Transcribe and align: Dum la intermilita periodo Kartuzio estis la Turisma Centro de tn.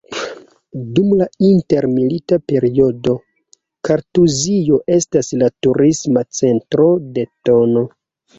Dum 0.93 1.09
la 1.17 1.25
intermilita 1.47 2.39
periodo 2.51 3.13
Kartuzio 3.89 4.81
estis 4.97 5.31
la 5.43 5.51
Turisma 5.67 6.25
Centro 6.41 6.91
de 7.19 7.29
tn. 7.31 7.87